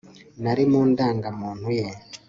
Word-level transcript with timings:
n 0.41 0.43
ari 0.51 0.63
mu 0.71 0.81
ndangamuntu 0.89 1.67
ye 1.77 1.87